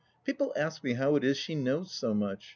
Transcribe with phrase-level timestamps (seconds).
[0.25, 2.49] People ask me how it is she knows so much.